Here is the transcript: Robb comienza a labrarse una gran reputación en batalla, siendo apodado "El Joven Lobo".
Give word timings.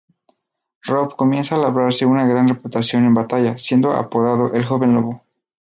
Robb 0.87 1.15
comienza 1.15 1.53
a 1.53 1.57
labrarse 1.59 2.07
una 2.07 2.25
gran 2.25 2.47
reputación 2.49 3.05
en 3.05 3.13
batalla, 3.13 3.59
siendo 3.59 3.91
apodado 3.93 4.51
"El 4.55 4.65
Joven 4.65 4.95
Lobo". 4.95 5.21